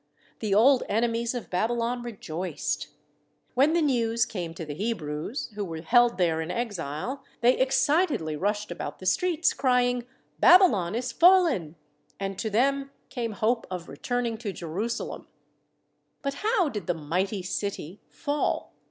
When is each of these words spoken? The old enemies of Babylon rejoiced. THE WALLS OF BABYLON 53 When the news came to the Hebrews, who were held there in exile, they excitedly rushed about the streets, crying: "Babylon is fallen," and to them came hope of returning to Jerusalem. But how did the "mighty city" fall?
The 0.39 0.55
old 0.55 0.81
enemies 0.89 1.35
of 1.35 1.51
Babylon 1.51 2.01
rejoiced. 2.01 2.87
THE 2.87 2.87
WALLS 2.87 2.95
OF 2.95 3.55
BABYLON 3.55 3.81
53 3.81 3.81
When 3.81 3.87
the 3.87 3.93
news 4.09 4.25
came 4.25 4.53
to 4.55 4.65
the 4.65 4.73
Hebrews, 4.73 5.51
who 5.53 5.63
were 5.63 5.81
held 5.83 6.17
there 6.17 6.41
in 6.41 6.49
exile, 6.49 7.23
they 7.41 7.55
excitedly 7.55 8.35
rushed 8.35 8.71
about 8.71 8.97
the 8.97 9.05
streets, 9.05 9.53
crying: 9.53 10.07
"Babylon 10.39 10.95
is 10.95 11.11
fallen," 11.11 11.75
and 12.19 12.39
to 12.39 12.49
them 12.49 12.89
came 13.09 13.33
hope 13.33 13.67
of 13.69 13.87
returning 13.87 14.39
to 14.39 14.51
Jerusalem. 14.51 15.27
But 16.23 16.33
how 16.33 16.67
did 16.67 16.87
the 16.87 16.95
"mighty 16.95 17.43
city" 17.43 18.01
fall? 18.09 18.73